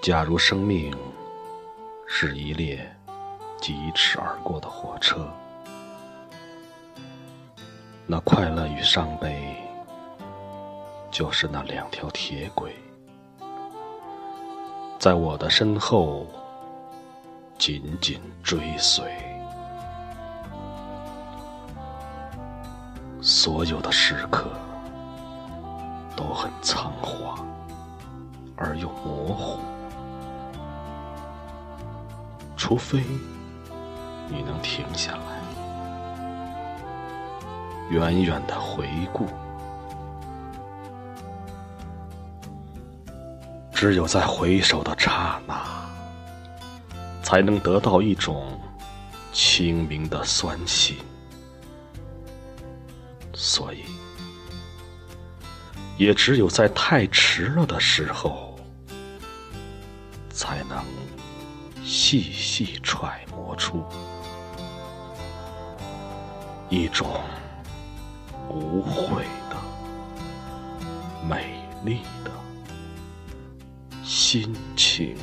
[0.00, 0.96] 假如生命
[2.06, 2.90] 是一列
[3.60, 5.28] 疾驰而过的火车，
[8.06, 9.54] 那快乐与伤悲
[11.10, 12.74] 就是那两条铁轨，
[14.98, 16.26] 在我的身后
[17.58, 19.04] 紧紧追随。
[23.20, 24.48] 所有的时刻
[26.16, 27.46] 都很仓皇
[28.56, 29.60] 而又模糊。
[32.70, 33.02] 除非
[34.28, 35.20] 你能停下来，
[37.90, 39.26] 远远的回顾，
[43.72, 45.66] 只有在回首的刹那，
[47.24, 48.56] 才能得到一种
[49.32, 50.98] 清明的酸气。
[53.34, 53.82] 所以，
[55.96, 58.54] 也只有在太迟了的时候，
[60.30, 60.84] 才能。
[61.84, 63.84] 细细揣摩出
[66.68, 67.08] 一种
[68.48, 69.56] 无悔的、
[71.28, 72.30] 美丽的
[74.04, 75.16] 心情。